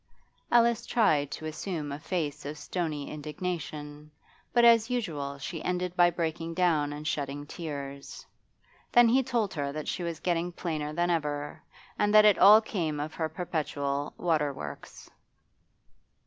[0.51, 4.09] Alice tried to assume a face of stony indignation,
[4.51, 8.25] but as usual she ended by breaking down and shedding tears.
[8.91, 11.61] Then he told her that she was getting plainer than ever,
[11.99, 15.07] and that it all came of her perpetual 'water works.